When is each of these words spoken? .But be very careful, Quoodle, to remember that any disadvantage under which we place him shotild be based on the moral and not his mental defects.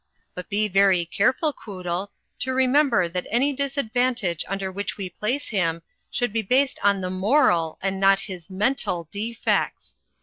.But 0.33 0.49
be 0.49 0.67
very 0.67 1.05
careful, 1.05 1.53
Quoodle, 1.53 2.09
to 2.39 2.53
remember 2.55 3.07
that 3.07 3.27
any 3.29 3.53
disadvantage 3.53 4.43
under 4.47 4.71
which 4.71 4.97
we 4.97 5.11
place 5.11 5.49
him 5.49 5.83
shotild 6.11 6.31
be 6.33 6.41
based 6.41 6.79
on 6.81 7.01
the 7.01 7.11
moral 7.11 7.77
and 7.83 7.99
not 7.99 8.21
his 8.21 8.49
mental 8.49 9.07
defects. 9.11 9.97